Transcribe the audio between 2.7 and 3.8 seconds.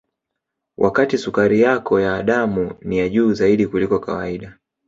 ni ya juu zaidi